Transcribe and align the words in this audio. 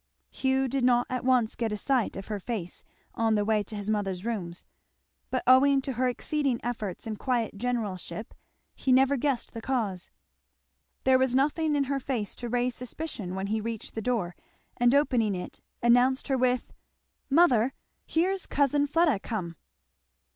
Hugh 0.31 0.67
did 0.67 0.83
not 0.83 1.05
once 1.23 1.53
get 1.53 1.71
a 1.71 1.77
sight 1.77 2.17
of 2.17 2.25
her 2.25 2.39
face 2.39 2.83
on 3.13 3.35
the 3.35 3.45
way 3.45 3.61
to 3.61 3.75
his 3.75 3.87
mother's 3.87 4.25
room, 4.25 4.51
but 5.29 5.43
owing 5.45 5.79
to 5.83 5.93
her 5.93 6.09
exceeding 6.09 6.59
efforts 6.63 7.05
and 7.05 7.19
quiet 7.19 7.55
generalship 7.55 8.33
he 8.73 8.91
never 8.91 9.15
guessed 9.15 9.53
the 9.53 9.61
cause. 9.61 10.09
There 11.03 11.19
was 11.19 11.35
nothing 11.35 11.75
in 11.75 11.83
her 11.83 11.99
face 11.99 12.35
to 12.37 12.49
raise 12.49 12.73
suspicion 12.73 13.35
when 13.35 13.45
he 13.45 13.61
reached 13.61 13.93
the 13.93 14.01
door 14.01 14.35
and 14.75 14.95
opening 14.95 15.35
it 15.35 15.61
announced 15.83 16.29
her 16.29 16.35
with, 16.37 16.73
"Mother, 17.29 17.71
here's 18.07 18.47
cousin 18.47 18.87
Fleda 18.87 19.19
come." 19.19 19.55